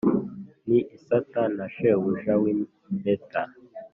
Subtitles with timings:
[0.67, 3.41] ni isata na shebuja w’impeta